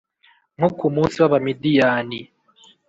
Nko 0.57 0.67
ku 0.77 0.85
munsi 0.95 1.15
w 1.21 1.25
abamidiyani 1.29 2.19